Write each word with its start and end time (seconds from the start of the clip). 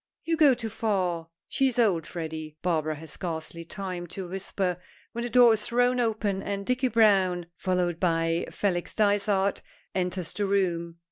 "You 0.23 0.35
go 0.35 0.55
too 0.55 0.69
far; 0.71 1.27
she 1.47 1.67
is 1.67 1.77
old, 1.77 2.07
Freddy," 2.07 2.57
Barbara 2.63 2.95
has 2.95 3.11
scarcely 3.11 3.63
time 3.63 4.07
to 4.07 4.27
whisper, 4.27 4.81
when 5.11 5.23
the 5.23 5.29
door 5.29 5.53
is 5.53 5.61
thrown 5.67 5.99
open, 5.99 6.41
and 6.41 6.65
Dicky 6.65 6.87
Browne, 6.87 7.45
followed 7.55 7.99
by 7.99 8.47
Felix 8.49 8.95
Dysart, 8.95 9.61
enters 9.93 10.33
the 10.33 10.47
room. 10.47 10.97